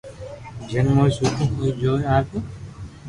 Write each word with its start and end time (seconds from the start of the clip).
جيم 0.69 0.87
ھوئي 0.95 1.11
سٺو 1.15 1.45
ھوئي 1.55 1.69
جوئي 1.81 2.01
ليو 2.19 2.39